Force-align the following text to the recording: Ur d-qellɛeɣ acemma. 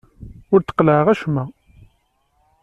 Ur 0.53 0.59
d-qellɛeɣ 0.61 1.07
acemma. 1.11 1.43